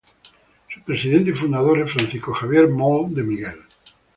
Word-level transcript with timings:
Su 0.73 0.81
presidente 0.81 1.29
y 1.29 1.33
fundador 1.33 1.79
es 1.81 1.93
Francisco 1.93 2.33
Javier 2.33 2.67
Moll 2.67 3.13
de 3.13 3.21
Miguel. 3.21 3.61